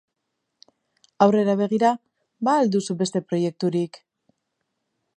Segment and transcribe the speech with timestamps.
[1.25, 1.93] Aurrera begira,
[2.49, 4.05] ba al duzu beste proiekturik?